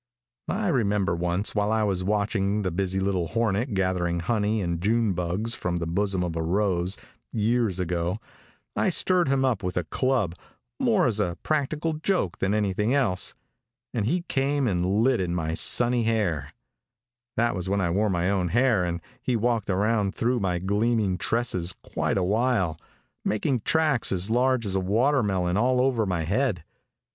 [0.47, 5.13] I remember once while I was watching the busy little hornet gathering honey and June
[5.13, 6.97] bugs from the bosom of a rose,
[7.31, 8.17] years ago,
[8.75, 10.33] I stirred him up with a club,
[10.79, 13.35] more as a practical joke than anything else,
[13.93, 16.51] and he came and lit in my sunny hair
[17.37, 21.19] that was when I wore my own hair and he walked around through my gleaming
[21.19, 22.75] tresses quite awhile,
[23.23, 26.63] making tracks as large as a watermelon all over my head.